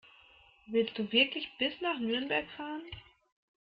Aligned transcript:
Willst 0.65 0.97
du 0.97 1.11
wirklich 1.11 1.47
bis 1.59 1.79
nach 1.79 1.99
Nürnberg 1.99 2.49
fahren? 2.57 2.81